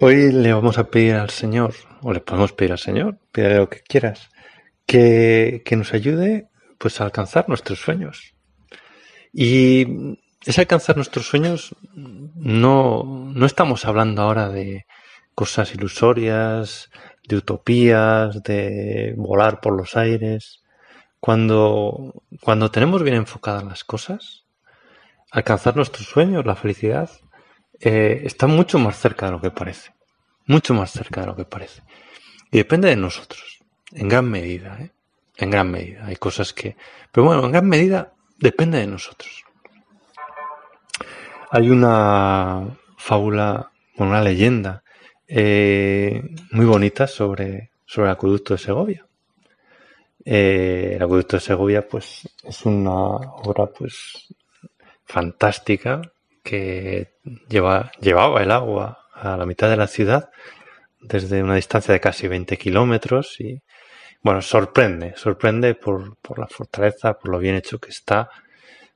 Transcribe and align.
Hoy 0.00 0.30
le 0.30 0.52
vamos 0.52 0.78
a 0.78 0.90
pedir 0.90 1.14
al 1.14 1.30
Señor, 1.30 1.74
o 2.02 2.12
le 2.12 2.20
podemos 2.20 2.52
pedir 2.52 2.70
al 2.70 2.78
Señor, 2.78 3.18
pídele 3.32 3.56
lo 3.56 3.68
que 3.68 3.80
quieras, 3.80 4.30
que, 4.86 5.62
que 5.64 5.74
nos 5.74 5.92
ayude 5.92 6.46
pues 6.78 7.00
a 7.00 7.04
alcanzar 7.04 7.48
nuestros 7.48 7.80
sueños. 7.80 8.36
Y 9.32 10.16
ese 10.46 10.60
alcanzar 10.60 10.94
nuestros 10.94 11.26
sueños 11.26 11.74
no, 11.94 13.02
no 13.34 13.44
estamos 13.44 13.86
hablando 13.86 14.22
ahora 14.22 14.50
de 14.50 14.86
cosas 15.34 15.74
ilusorias, 15.74 16.90
de 17.28 17.36
utopías, 17.36 18.40
de 18.44 19.14
volar 19.16 19.60
por 19.60 19.76
los 19.76 19.96
aires. 19.96 20.62
Cuando, 21.18 22.22
cuando 22.40 22.70
tenemos 22.70 23.02
bien 23.02 23.16
enfocadas 23.16 23.64
las 23.64 23.82
cosas, 23.82 24.44
alcanzar 25.32 25.74
nuestros 25.74 26.06
sueños, 26.06 26.46
la 26.46 26.54
felicidad, 26.54 27.10
eh, 27.80 28.22
está 28.24 28.46
mucho 28.46 28.78
más 28.78 28.96
cerca 28.98 29.26
de 29.26 29.32
lo 29.32 29.40
que 29.40 29.50
parece. 29.50 29.97
Mucho 30.48 30.74
más 30.74 30.90
cerca 30.90 31.20
de 31.20 31.28
lo 31.28 31.36
que 31.36 31.44
parece. 31.44 31.82
Y 32.50 32.58
depende 32.58 32.88
de 32.88 32.96
nosotros, 32.96 33.60
en 33.92 34.08
gran 34.08 34.28
medida, 34.28 34.78
¿eh? 34.80 34.90
En 35.36 35.50
gran 35.50 35.70
medida. 35.70 36.06
Hay 36.06 36.16
cosas 36.16 36.52
que... 36.52 36.76
Pero 37.12 37.26
bueno, 37.26 37.44
en 37.44 37.52
gran 37.52 37.68
medida 37.68 38.12
depende 38.38 38.78
de 38.78 38.86
nosotros. 38.86 39.44
Hay 41.50 41.70
una 41.70 42.66
fábula, 42.96 43.70
una 43.96 44.20
leyenda 44.20 44.82
eh, 45.26 46.22
muy 46.50 46.66
bonita 46.66 47.06
sobre, 47.06 47.70
sobre 47.86 48.08
el 48.08 48.12
acueducto 48.14 48.54
de 48.54 48.58
Segovia. 48.58 49.06
Eh, 50.24 50.94
el 50.96 51.02
acueducto 51.02 51.36
de 51.36 51.40
Segovia, 51.40 51.86
pues, 51.86 52.28
es 52.42 52.64
una 52.66 52.92
obra, 52.92 53.66
pues, 53.66 54.34
fantástica 55.04 56.00
que 56.42 57.14
lleva, 57.48 57.92
llevaba 58.00 58.42
el 58.42 58.50
agua 58.50 58.97
a 59.20 59.36
la 59.36 59.46
mitad 59.46 59.68
de 59.68 59.76
la 59.76 59.86
ciudad 59.86 60.30
desde 61.00 61.42
una 61.42 61.54
distancia 61.54 61.92
de 61.92 62.00
casi 62.00 62.28
20 62.28 62.56
kilómetros 62.56 63.40
y, 63.40 63.62
bueno, 64.22 64.42
sorprende, 64.42 65.14
sorprende 65.16 65.74
por, 65.74 66.16
por 66.18 66.38
la 66.38 66.46
fortaleza, 66.46 67.18
por 67.18 67.30
lo 67.30 67.38
bien 67.38 67.54
hecho 67.54 67.78
que 67.78 67.90
está, 67.90 68.30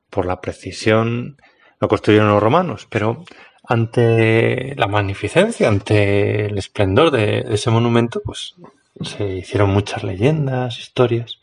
por 0.09 0.25
la 0.25 0.41
precisión. 0.41 1.37
Lo 1.79 1.87
construyeron 1.87 2.29
los 2.29 2.43
romanos, 2.43 2.87
pero 2.89 3.23
ante 3.65 4.75
la 4.75 4.87
magnificencia, 4.87 5.67
ante 5.67 6.47
el 6.47 6.57
esplendor 6.57 7.11
de, 7.11 7.45
ese 7.49 7.69
monumento, 7.69 8.21
pues 8.23 8.55
se 9.01 9.37
hicieron 9.37 9.69
muchas 9.69 10.03
leyendas, 10.03 10.79
historias. 10.79 11.39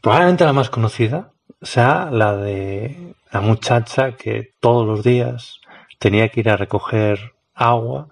Probablemente 0.00 0.44
la 0.44 0.52
más 0.52 0.70
conocida 0.70 1.32
sea 1.60 2.08
la 2.10 2.36
de 2.36 3.14
la 3.30 3.40
muchacha 3.40 4.16
que 4.16 4.52
todos 4.58 4.86
los 4.86 5.04
días 5.04 5.60
tenía 5.98 6.28
que 6.28 6.40
ir 6.40 6.50
a 6.50 6.56
recoger 6.56 7.34
agua 7.54 8.08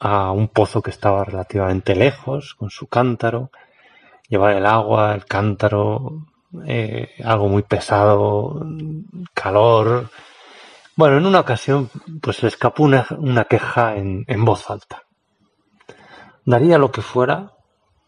a 0.00 0.30
un 0.32 0.48
pozo 0.48 0.82
que 0.82 0.90
estaba 0.90 1.24
relativamente 1.24 1.94
lejos 1.94 2.54
con 2.54 2.70
su 2.70 2.86
cántaro, 2.86 3.50
llevar 4.28 4.54
el 4.54 4.66
agua, 4.66 5.14
el 5.14 5.24
cántaro, 5.24 6.26
eh, 6.66 7.14
algo 7.24 7.48
muy 7.48 7.62
pesado, 7.62 8.64
calor, 9.34 10.10
bueno, 10.98 11.16
en 11.16 11.26
una 11.26 11.38
ocasión, 11.38 11.88
pues 12.20 12.42
le 12.42 12.48
escapó 12.48 12.82
una, 12.82 13.44
queja 13.44 13.94
en, 13.94 14.44
voz 14.44 14.68
alta. 14.68 15.04
Daría 16.44 16.76
lo 16.76 16.90
que 16.90 17.02
fuera 17.02 17.52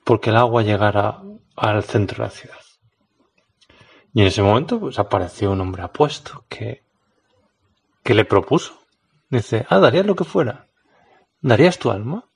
porque 0.02 0.30
el 0.30 0.36
agua 0.36 0.62
llegara 0.62 1.22
al 1.54 1.84
centro 1.84 2.16
de 2.16 2.22
la 2.24 2.30
ciudad. 2.30 2.58
Y 4.12 4.22
en 4.22 4.26
ese 4.26 4.42
momento, 4.42 4.80
pues 4.80 4.98
apareció 4.98 5.52
un 5.52 5.60
hombre 5.60 5.84
apuesto 5.84 6.44
que, 6.48 6.82
que 8.02 8.12
le 8.12 8.24
propuso. 8.24 8.79
Dice, 9.30 9.64
ah, 9.68 9.78
darías 9.78 10.06
lo 10.06 10.16
que 10.16 10.24
fuera. 10.24 10.66
¿Darías 11.40 11.78
tu 11.78 11.90
alma? 11.90 12.28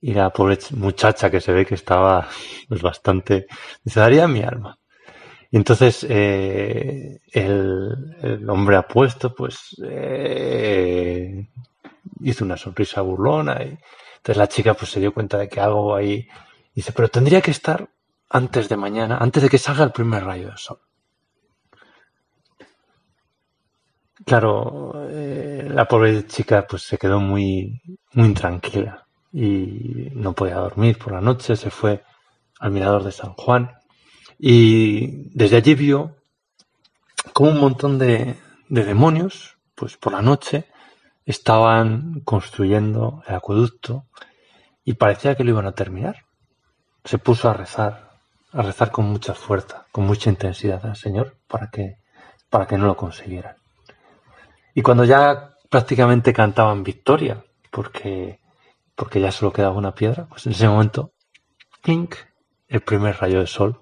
Y 0.00 0.12
la 0.12 0.30
pobre 0.30 0.58
muchacha 0.72 1.30
que 1.30 1.40
se 1.40 1.52
ve 1.52 1.64
que 1.64 1.76
estaba 1.76 2.28
pues, 2.68 2.82
bastante, 2.82 3.46
dice, 3.82 4.00
daría 4.00 4.28
mi 4.28 4.42
alma. 4.42 4.78
Y 5.50 5.56
entonces 5.56 6.04
eh, 6.08 7.20
el, 7.32 8.44
hombre 8.48 8.76
apuesto 8.76 9.32
pues 9.32 9.76
eh, 9.84 11.48
hizo 12.20 12.44
una 12.44 12.56
sonrisa 12.56 13.00
burlona 13.00 13.62
y 13.62 13.78
entonces 14.16 14.36
la 14.36 14.48
chica 14.48 14.74
pues 14.74 14.90
se 14.90 14.98
dio 14.98 15.14
cuenta 15.14 15.38
de 15.38 15.48
que 15.48 15.60
algo 15.60 15.94
ahí 15.94 16.28
dice, 16.74 16.92
pero 16.92 17.08
tendría 17.08 17.40
que 17.40 17.52
estar 17.52 17.88
antes 18.28 18.68
de 18.68 18.76
mañana, 18.76 19.18
antes 19.18 19.44
de 19.44 19.48
que 19.48 19.58
salga 19.58 19.84
el 19.84 19.92
primer 19.92 20.24
rayo 20.24 20.48
del 20.48 20.58
sol. 20.58 20.80
Claro, 24.24 24.92
la 25.76 25.84
pobre 25.84 26.26
chica 26.26 26.66
pues 26.66 26.84
se 26.84 26.96
quedó 26.96 27.20
muy, 27.20 27.82
muy 28.14 28.28
intranquila 28.28 29.06
y 29.30 30.08
no 30.14 30.32
podía 30.32 30.54
dormir 30.54 30.96
por 30.96 31.12
la 31.12 31.20
noche, 31.20 31.54
se 31.54 31.68
fue 31.68 32.02
al 32.58 32.70
mirador 32.70 33.04
de 33.04 33.12
San 33.12 33.34
Juan 33.34 33.72
y 34.38 35.28
desde 35.36 35.58
allí 35.58 35.74
vio 35.74 36.16
como 37.34 37.50
un 37.50 37.60
montón 37.60 37.98
de, 37.98 38.36
demonios, 38.70 39.58
pues 39.74 39.98
por 39.98 40.14
la 40.14 40.22
noche, 40.22 40.64
estaban 41.26 42.20
construyendo 42.20 43.22
el 43.26 43.34
acueducto 43.34 44.06
y 44.82 44.94
parecía 44.94 45.34
que 45.34 45.44
lo 45.44 45.50
iban 45.50 45.66
a 45.66 45.72
terminar. 45.72 46.24
Se 47.04 47.18
puso 47.18 47.50
a 47.50 47.52
rezar, 47.52 48.12
a 48.50 48.62
rezar 48.62 48.90
con 48.90 49.04
mucha 49.04 49.34
fuerza, 49.34 49.84
con 49.92 50.06
mucha 50.06 50.30
intensidad 50.30 50.86
al 50.86 50.96
Señor 50.96 51.36
para 51.46 51.68
que, 51.68 51.98
para 52.48 52.66
que 52.66 52.78
no 52.78 52.86
lo 52.86 52.96
consiguieran. 52.96 53.56
Y 54.74 54.80
cuando 54.80 55.04
ya 55.04 55.55
prácticamente 55.76 56.32
cantaban 56.32 56.82
victoria, 56.82 57.44
porque, 57.70 58.40
porque 58.94 59.20
ya 59.20 59.30
solo 59.30 59.52
quedaba 59.52 59.76
una 59.76 59.94
piedra, 59.94 60.26
pues 60.26 60.46
en 60.46 60.52
ese 60.52 60.66
momento, 60.66 61.12
clink, 61.82 62.14
el 62.66 62.80
primer 62.80 63.18
rayo 63.18 63.40
de 63.40 63.46
sol 63.46 63.78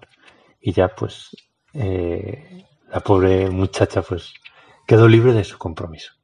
y 0.60 0.72
ya 0.72 0.88
pues 0.88 1.36
eh, 1.72 2.66
la 2.88 2.98
pobre 2.98 3.48
muchacha 3.48 4.02
pues 4.02 4.34
quedó 4.88 5.06
libre 5.06 5.34
de 5.34 5.44
su 5.44 5.56
compromiso. 5.56 6.14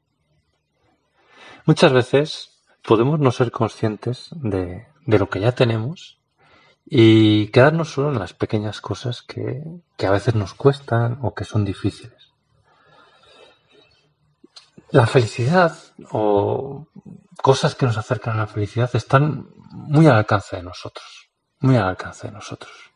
Muchas 1.66 1.92
veces 1.92 2.60
podemos 2.82 3.20
no 3.20 3.30
ser 3.30 3.52
conscientes 3.52 4.30
de, 4.32 4.88
lo 5.06 5.30
que 5.30 5.38
ya 5.38 5.52
tenemos 5.52 6.18
y 6.84 7.46
quedarnos 7.52 7.90
solo 7.92 8.10
en 8.10 8.18
las 8.18 8.34
pequeñas 8.34 8.80
cosas 8.80 9.22
que, 9.22 9.62
que 9.96 10.06
a 10.06 10.10
veces 10.10 10.34
nos 10.34 10.52
cuestan 10.52 11.20
o 11.22 11.32
que 11.32 11.44
son 11.44 11.64
difíciles. 11.64 12.29
La 14.92 15.06
felicidad 15.06 15.76
o 16.10 16.86
cosas 17.42 17.74
que 17.74 17.86
nos 17.86 17.96
acercan 17.96 18.34
a 18.34 18.40
la 18.40 18.46
felicidad 18.46 18.90
están 18.94 19.48
muy 19.70 20.06
al 20.06 20.16
alcance 20.16 20.56
de 20.56 20.62
nosotros, 20.62 21.30
muy 21.60 21.76
al 21.76 21.88
alcance 21.88 22.26
de 22.26 22.32
nosotros 22.32 22.90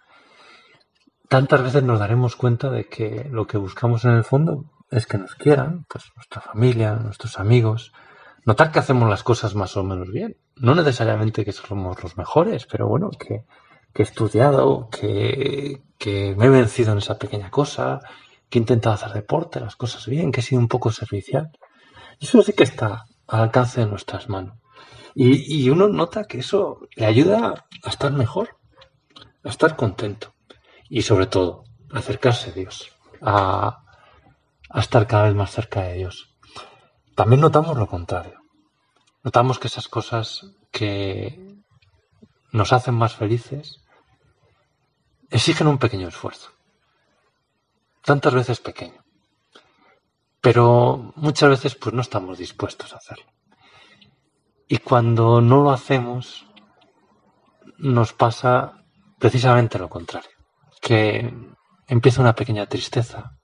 tantas 1.34 1.64
veces 1.64 1.82
nos 1.82 1.98
daremos 1.98 2.36
cuenta 2.36 2.70
de 2.70 2.88
que 2.88 3.28
lo 3.28 3.46
que 3.48 3.58
buscamos 3.58 4.04
en 4.04 4.12
el 4.12 4.22
fondo 4.22 4.70
es 4.92 5.06
que 5.06 5.18
nos 5.18 5.34
quieran, 5.34 5.84
pues 5.88 6.04
nuestra 6.14 6.40
familia, 6.40 6.94
nuestros 6.94 7.40
amigos, 7.40 7.92
notar 8.44 8.70
que 8.70 8.78
hacemos 8.78 9.10
las 9.10 9.24
cosas 9.24 9.56
más 9.56 9.76
o 9.76 9.82
menos 9.82 10.12
bien. 10.12 10.36
No 10.54 10.76
necesariamente 10.76 11.44
que 11.44 11.50
somos 11.50 12.00
los 12.04 12.16
mejores, 12.16 12.66
pero 12.66 12.86
bueno, 12.86 13.10
que, 13.10 13.44
he 13.96 14.02
estudiado, 14.02 14.88
que, 14.90 15.82
que, 15.98 16.36
me 16.36 16.46
he 16.46 16.50
vencido 16.50 16.92
en 16.92 16.98
esa 16.98 17.18
pequeña 17.18 17.50
cosa, 17.50 17.98
que 18.48 18.58
he 18.58 18.60
intentado 18.60 18.94
hacer 18.94 19.12
deporte, 19.12 19.58
las 19.58 19.74
cosas 19.74 20.06
bien, 20.06 20.30
que 20.30 20.38
he 20.38 20.44
sido 20.44 20.60
un 20.60 20.68
poco 20.68 20.92
servicial. 20.92 21.50
Eso 22.20 22.42
sí 22.42 22.52
que 22.52 22.64
está 22.64 23.06
al 23.26 23.40
alcance 23.40 23.80
de 23.80 23.86
nuestras 23.86 24.28
manos. 24.28 24.58
Y, 25.14 25.62
y 25.62 25.70
uno 25.70 25.88
nota 25.88 26.24
que 26.24 26.38
eso 26.38 26.80
le 26.96 27.06
ayuda 27.06 27.66
a 27.82 27.88
estar 27.88 28.12
mejor, 28.12 28.56
a 29.44 29.48
estar 29.48 29.76
contento 29.76 30.34
y 30.88 31.02
sobre 31.02 31.26
todo 31.26 31.64
acercarse 31.92 32.50
a 32.50 32.52
Dios, 32.52 32.92
a, 33.22 33.82
estar 34.74 35.06
cada 35.06 35.24
vez 35.24 35.34
más 35.34 35.52
cerca 35.52 35.82
de 35.82 35.94
Dios. 35.94 36.34
También 37.14 37.40
notamos 37.40 37.76
lo 37.78 37.86
contrario. 37.86 38.40
Notamos 39.22 39.58
que 39.58 39.68
esas 39.68 39.88
cosas 39.88 40.46
que 40.72 41.56
nos 42.52 42.72
hacen 42.72 42.94
más 42.94 43.14
felices 43.14 43.84
exigen 45.30 45.68
un 45.68 45.78
pequeño 45.78 46.08
esfuerzo. 46.08 46.50
Tantas 48.02 48.34
veces 48.34 48.60
pequeño. 48.60 49.03
Pero 50.44 51.14
muchas 51.16 51.48
veces 51.48 51.74
pues 51.74 51.94
no 51.94 52.02
estamos 52.02 52.36
dispuestos 52.36 52.92
a 52.92 52.98
hacerlo. 52.98 53.24
Y 54.68 54.76
cuando 54.76 55.40
no 55.40 55.62
lo 55.62 55.70
hacemos, 55.70 56.44
nos 57.78 58.12
pasa 58.12 58.84
precisamente 59.18 59.78
lo 59.78 59.88
contrario 59.88 60.28
que 60.82 61.34
empieza 61.86 62.20
una 62.20 62.34
pequeña 62.34 62.66
tristeza, 62.66 63.38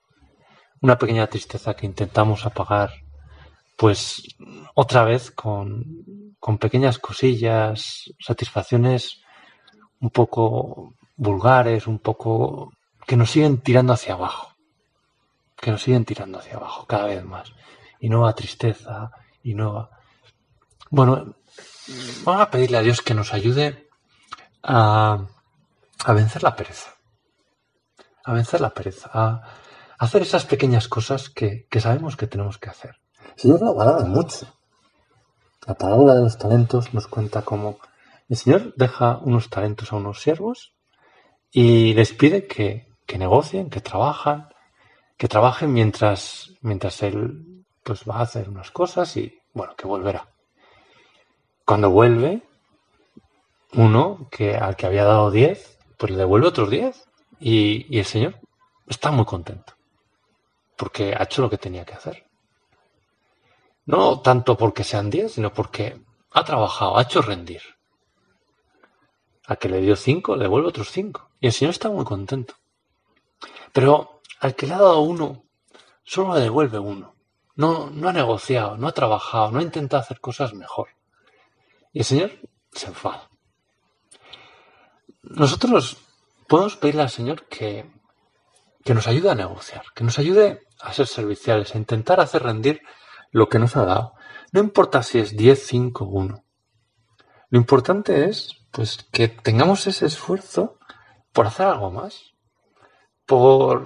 una 0.82 0.98
pequeña 0.98 1.26
tristeza 1.26 1.72
que 1.72 1.86
intentamos 1.86 2.44
apagar, 2.44 2.90
pues 3.78 4.22
otra 4.74 5.04
vez 5.04 5.30
con, 5.30 5.82
con 6.38 6.58
pequeñas 6.58 6.98
cosillas, 6.98 8.12
satisfacciones 8.18 9.22
un 10.00 10.10
poco 10.10 10.96
vulgares, 11.16 11.86
un 11.86 11.98
poco 11.98 12.74
que 13.06 13.16
nos 13.16 13.30
siguen 13.30 13.62
tirando 13.62 13.94
hacia 13.94 14.12
abajo, 14.12 14.49
que 15.60 15.70
nos 15.70 15.82
siguen 15.82 16.04
tirando 16.04 16.38
hacia 16.38 16.56
abajo 16.56 16.86
cada 16.86 17.06
vez 17.06 17.24
más, 17.24 17.52
y 17.98 18.08
nueva 18.08 18.34
tristeza, 18.34 19.10
y 19.42 19.54
nueva... 19.54 19.90
Bueno, 20.90 21.36
vamos 22.24 22.42
a 22.42 22.50
pedirle 22.50 22.78
a 22.78 22.82
Dios 22.82 23.02
que 23.02 23.14
nos 23.14 23.32
ayude 23.32 23.88
a, 24.62 25.26
a 26.04 26.12
vencer 26.12 26.42
la 26.42 26.56
pereza. 26.56 26.94
A 28.24 28.32
vencer 28.32 28.60
la 28.60 28.70
pereza. 28.70 29.10
A, 29.12 29.42
hacer 29.98 30.22
esas 30.22 30.46
pequeñas 30.46 30.88
cosas 30.88 31.28
que, 31.28 31.66
que, 31.70 31.80
sabemos 31.80 32.16
que 32.16 32.26
tenemos 32.26 32.56
que 32.56 32.70
hacer. 32.70 32.96
Señor 33.36 33.60
lo 33.60 33.74
valora 33.74 34.04
mucho. 34.06 34.46
La 35.66 35.74
parábola 35.74 36.14
de 36.14 36.22
los 36.22 36.38
talentos 36.38 36.94
nos 36.94 37.06
cuenta 37.06 37.42
cómo 37.42 37.78
el 38.28 38.36
Señor 38.36 38.72
deja 38.76 39.18
unos 39.18 39.50
talentos 39.50 39.92
a 39.92 39.96
unos 39.96 40.22
siervos 40.22 40.74
y 41.50 41.92
les 41.92 42.14
pide 42.14 42.46
que, 42.46 42.88
que 43.06 43.18
negocien, 43.18 43.68
que 43.68 43.82
trabajan, 43.82 44.48
que 45.20 45.28
trabajen 45.28 45.70
mientras, 45.70 46.54
mientras 46.62 47.02
Él 47.02 47.62
pues 47.82 48.04
va 48.08 48.20
a 48.20 48.22
hacer 48.22 48.48
unas 48.48 48.70
cosas 48.70 49.18
y 49.18 49.38
bueno, 49.52 49.76
que 49.76 49.86
volverá. 49.86 50.26
Cuando 51.66 51.90
vuelve, 51.90 52.42
uno 53.74 54.28
que 54.30 54.56
al 54.56 54.76
que 54.76 54.86
había 54.86 55.04
dado 55.04 55.30
10, 55.30 55.78
pues 55.98 56.12
le 56.12 56.16
devuelve 56.16 56.48
otros 56.48 56.70
10 56.70 57.06
y, 57.38 57.98
el 57.98 58.06
Señor 58.06 58.40
está 58.88 59.10
muy 59.10 59.26
contento 59.26 59.74
porque 60.74 61.14
ha 61.14 61.24
hecho 61.24 61.42
lo 61.42 61.50
que 61.50 61.58
tenía 61.58 61.84
que 61.84 61.92
hacer. 61.92 62.24
No 63.84 64.22
tanto 64.22 64.56
porque 64.56 64.84
sean 64.84 65.10
10, 65.10 65.32
sino 65.32 65.52
porque 65.52 66.00
ha 66.30 66.44
trabajado, 66.44 66.96
ha 66.96 67.02
hecho 67.02 67.20
rendir. 67.20 67.60
Al 69.44 69.58
que 69.58 69.68
le 69.68 69.82
dio 69.82 69.96
5, 69.96 70.36
le 70.36 70.44
devuelve 70.44 70.68
otros 70.68 70.90
5. 70.90 71.32
Y 71.40 71.48
el 71.48 71.52
Señor 71.52 71.72
está 71.72 71.90
muy 71.90 72.06
contento. 72.06 72.54
Pero 73.74 74.19
al 74.40 74.56
que 74.56 74.66
le 74.66 74.74
ha 74.74 74.78
dado 74.78 75.00
uno, 75.00 75.44
solo 76.02 76.34
le 76.34 76.40
devuelve 76.40 76.78
uno. 76.78 77.14
No, 77.56 77.90
no 77.90 78.08
ha 78.08 78.12
negociado, 78.12 78.76
no 78.76 78.88
ha 78.88 78.92
trabajado, 78.92 79.50
no 79.50 79.58
ha 79.58 79.62
intentado 79.62 80.02
hacer 80.02 80.18
cosas 80.20 80.54
mejor. 80.54 80.88
Y 81.92 82.00
el 82.00 82.04
Señor 82.06 82.32
se 82.72 82.86
enfada. 82.86 83.28
Nosotros 85.22 85.98
podemos 86.48 86.76
pedirle 86.76 87.02
al 87.02 87.10
Señor 87.10 87.46
que, 87.46 87.90
que 88.82 88.94
nos 88.94 89.06
ayude 89.06 89.30
a 89.30 89.34
negociar, 89.34 89.84
que 89.94 90.04
nos 90.04 90.18
ayude 90.18 90.66
a 90.80 90.92
ser 90.94 91.06
serviciales, 91.06 91.74
a 91.74 91.78
intentar 91.78 92.18
hacer 92.18 92.42
rendir 92.42 92.80
lo 93.30 93.48
que 93.48 93.58
nos 93.58 93.76
ha 93.76 93.84
dado. 93.84 94.14
No 94.52 94.60
importa 94.60 95.02
si 95.02 95.18
es 95.18 95.36
10, 95.36 95.66
5, 95.66 96.04
1. 96.06 96.44
Lo 97.50 97.58
importante 97.58 98.24
es 98.24 98.56
pues 98.70 99.06
que 99.12 99.28
tengamos 99.28 99.86
ese 99.86 100.06
esfuerzo 100.06 100.78
por 101.32 101.46
hacer 101.46 101.66
algo 101.66 101.90
más, 101.90 102.32
por, 103.30 103.84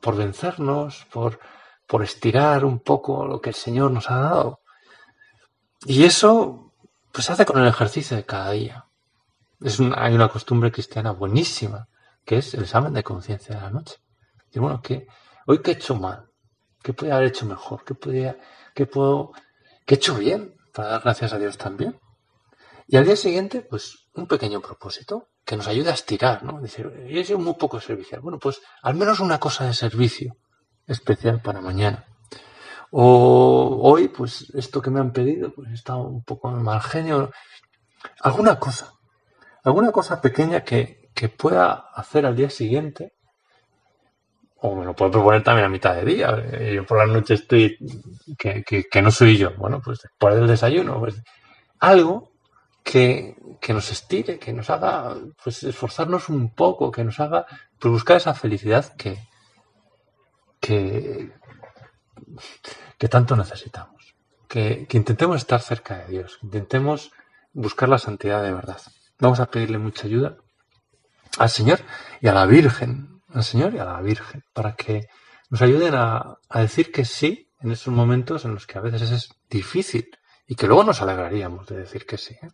por 0.00 0.16
vencernos, 0.16 1.06
por, 1.12 1.38
por 1.86 2.02
estirar 2.02 2.64
un 2.64 2.80
poco 2.80 3.24
lo 3.24 3.40
que 3.40 3.50
el 3.50 3.54
Señor 3.54 3.92
nos 3.92 4.10
ha 4.10 4.18
dado. 4.18 4.60
Y 5.86 6.02
eso 6.02 6.72
pues 7.12 7.26
se 7.26 7.32
hace 7.32 7.46
con 7.46 7.60
el 7.60 7.68
ejercicio 7.68 8.16
de 8.16 8.24
cada 8.24 8.50
día. 8.50 8.86
Es 9.60 9.78
hay 9.78 10.14
una 10.16 10.28
costumbre 10.28 10.72
cristiana 10.72 11.12
buenísima, 11.12 11.86
que 12.24 12.38
es 12.38 12.54
el 12.54 12.62
examen 12.62 12.92
de 12.92 13.04
conciencia 13.04 13.54
de 13.54 13.60
la 13.60 13.70
noche. 13.70 13.98
Y 14.50 14.58
bueno, 14.58 14.82
que 14.82 15.06
hoy 15.46 15.62
qué 15.62 15.70
he 15.70 15.74
hecho 15.74 15.94
mal, 15.94 16.28
qué 16.82 16.92
podría 16.92 17.14
haber 17.14 17.28
hecho 17.28 17.46
mejor, 17.46 17.84
qué 17.84 17.94
podría, 17.94 18.36
qué 18.74 18.86
puedo, 18.86 19.30
qué 19.86 19.94
he 19.94 19.98
hecho 19.98 20.16
bien 20.16 20.56
para 20.74 20.88
dar 20.88 21.02
gracias 21.02 21.32
a 21.32 21.38
Dios 21.38 21.56
también. 21.56 22.00
Y 22.88 22.96
al 22.96 23.04
día 23.04 23.14
siguiente, 23.14 23.60
pues 23.60 24.08
un 24.14 24.26
pequeño 24.26 24.60
propósito 24.60 25.28
que 25.44 25.56
nos 25.56 25.66
ayude 25.66 25.90
a 25.90 25.94
estirar, 25.94 26.42
¿no? 26.44 26.60
Decir, 26.60 26.90
yo 27.08 27.24
sido 27.24 27.38
muy 27.38 27.54
poco 27.54 27.80
servicial. 27.80 28.20
Bueno, 28.20 28.38
pues 28.38 28.60
al 28.82 28.94
menos 28.94 29.20
una 29.20 29.38
cosa 29.38 29.66
de 29.66 29.74
servicio 29.74 30.36
especial 30.86 31.40
para 31.40 31.60
mañana. 31.60 32.06
O 32.90 33.80
hoy, 33.82 34.08
pues 34.08 34.50
esto 34.54 34.82
que 34.82 34.90
me 34.90 35.00
han 35.00 35.12
pedido, 35.12 35.52
pues 35.52 35.70
estado 35.70 36.02
un 36.02 36.22
poco 36.22 36.50
mal 36.50 36.80
genio. 36.80 37.30
Alguna 38.20 38.58
cosa, 38.58 38.92
alguna 39.64 39.90
cosa 39.90 40.20
pequeña 40.20 40.62
que, 40.62 41.10
que 41.14 41.28
pueda 41.28 41.72
hacer 41.94 42.26
al 42.26 42.36
día 42.36 42.50
siguiente. 42.50 43.14
O 44.64 44.76
me 44.76 44.84
lo 44.84 44.94
puedo 44.94 45.10
proponer 45.10 45.42
también 45.42 45.66
a 45.66 45.70
mitad 45.70 45.94
de 45.96 46.04
día. 46.04 46.36
Eh, 46.52 46.74
yo 46.76 46.86
por 46.86 46.98
la 46.98 47.06
noche 47.06 47.34
estoy, 47.34 47.78
que, 48.38 48.62
que, 48.62 48.84
que 48.84 49.02
no 49.02 49.10
soy 49.10 49.36
yo. 49.36 49.52
Bueno, 49.56 49.80
pues 49.82 50.00
después 50.02 50.36
del 50.36 50.46
desayuno, 50.46 51.00
pues 51.00 51.20
algo 51.80 52.31
que, 52.82 53.36
que, 53.60 53.72
nos 53.72 53.90
estire, 53.90 54.38
que 54.38 54.52
nos 54.52 54.70
haga 54.70 55.16
pues 55.42 55.62
esforzarnos 55.62 56.28
un 56.28 56.54
poco, 56.54 56.90
que 56.90 57.04
nos 57.04 57.20
haga 57.20 57.46
pues, 57.78 57.92
buscar 57.92 58.16
esa 58.16 58.34
felicidad 58.34 58.94
que, 58.96 59.18
que, 60.60 61.32
que 62.98 63.08
tanto 63.08 63.36
necesitamos. 63.36 64.14
Que, 64.48 64.86
que, 64.86 64.98
intentemos 64.98 65.36
estar 65.36 65.60
cerca 65.60 65.98
de 65.98 66.08
Dios, 66.08 66.38
intentemos 66.42 67.10
buscar 67.52 67.88
la 67.88 67.98
santidad 67.98 68.42
de 68.42 68.52
verdad. 68.52 68.80
Vamos 69.18 69.40
a 69.40 69.50
pedirle 69.50 69.78
mucha 69.78 70.06
ayuda 70.06 70.36
al 71.38 71.48
Señor 71.48 71.80
y 72.20 72.28
a 72.28 72.34
la 72.34 72.44
Virgen, 72.44 73.22
al 73.28 73.44
Señor 73.44 73.74
y 73.74 73.78
a 73.78 73.84
la 73.84 74.00
Virgen, 74.02 74.44
para 74.52 74.74
que 74.74 75.06
nos 75.48 75.62
ayuden 75.62 75.94
a, 75.94 76.36
a 76.48 76.60
decir 76.60 76.92
que 76.92 77.04
sí 77.04 77.50
en 77.60 77.72
esos 77.72 77.94
momentos 77.94 78.44
en 78.44 78.54
los 78.54 78.66
que 78.66 78.78
a 78.78 78.82
veces 78.82 79.10
es 79.10 79.30
difícil 79.48 80.10
y 80.46 80.54
que 80.54 80.66
luego 80.66 80.84
nos 80.84 81.00
alegraríamos 81.00 81.66
de 81.68 81.76
decir 81.76 82.04
que 82.04 82.18
sí. 82.18 82.34
¿eh? 82.42 82.48